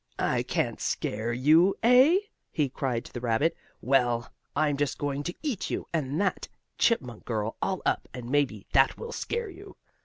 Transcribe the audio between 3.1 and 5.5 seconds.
the rabbit. "Well, I'm just going to